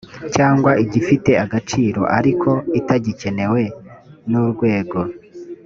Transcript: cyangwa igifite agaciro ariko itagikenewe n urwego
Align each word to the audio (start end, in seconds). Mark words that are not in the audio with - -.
cyangwa 0.35 0.71
igifite 0.83 1.31
agaciro 1.43 2.01
ariko 2.19 2.49
itagikenewe 2.79 3.61
n 4.29 4.31
urwego 4.43 4.99